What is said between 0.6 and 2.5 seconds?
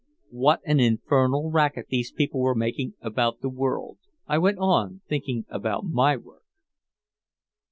an infernal racket these people